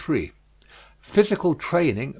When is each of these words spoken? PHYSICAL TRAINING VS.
PHYSICAL 1.03 1.53
TRAINING 1.53 2.09
VS. 2.09 2.09